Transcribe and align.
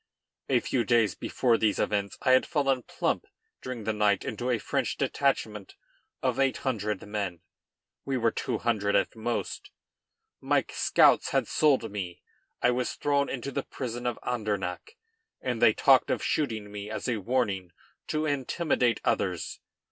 A 0.49 0.61
few 0.61 0.83
days 0.83 1.13
before 1.13 1.59
these 1.59 1.77
events 1.77 2.17
I 2.23 2.31
had 2.31 2.47
fallen 2.47 2.81
plump, 2.81 3.27
during 3.61 3.83
the 3.83 3.93
night, 3.93 4.25
into 4.25 4.49
a 4.49 4.57
French 4.57 4.97
detachment 4.97 5.75
of 6.23 6.39
eight 6.39 6.57
hundred 6.65 7.05
men. 7.07 7.41
We 8.03 8.17
were 8.17 8.31
two 8.31 8.57
hundred 8.57 8.95
at 8.95 9.11
the 9.11 9.19
most. 9.19 9.69
My 10.39 10.65
scouts 10.71 11.29
had 11.29 11.47
sold 11.47 11.91
me. 11.91 12.23
I 12.63 12.71
was 12.71 12.93
thrown 12.93 13.29
into 13.29 13.51
the 13.51 13.61
prison 13.61 14.07
of 14.07 14.17
Andernach, 14.23 14.95
and 15.39 15.61
they 15.61 15.73
talked 15.75 16.09
of 16.09 16.23
shooting 16.23 16.71
me, 16.71 16.89
as 16.89 17.07
a 17.07 17.17
warning 17.17 17.71
to 18.07 18.25
intimidate 18.25 19.01
others. 19.03 19.59